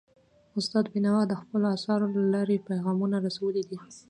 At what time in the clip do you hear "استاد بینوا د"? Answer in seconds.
0.59-1.33